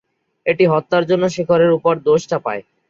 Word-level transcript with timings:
এটি 0.45 0.63
হত্যার 0.67 1.03
জন্য 1.09 1.23
শেখরের 1.35 1.71
উপর 1.77 1.93
দোষ 2.07 2.21
চাপায়। 2.27 2.61